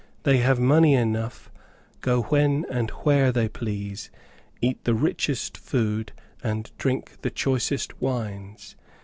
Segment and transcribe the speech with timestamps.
[0.23, 1.51] They have money enough,
[1.99, 4.09] go when, and where they please,
[4.59, 6.11] eat the richest food
[6.43, 8.75] and drink the choicest wines.